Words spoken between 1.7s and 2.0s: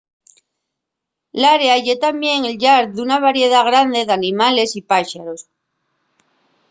ye